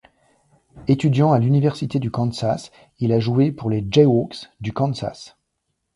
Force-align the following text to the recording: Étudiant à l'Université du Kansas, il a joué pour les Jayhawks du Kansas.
Étudiant 0.87 1.31
à 1.31 1.37
l'Université 1.37 1.99
du 1.99 2.09
Kansas, 2.09 2.71
il 2.97 3.11
a 3.11 3.19
joué 3.19 3.51
pour 3.51 3.69
les 3.69 3.85
Jayhawks 3.87 4.49
du 4.59 4.73
Kansas. 4.73 5.37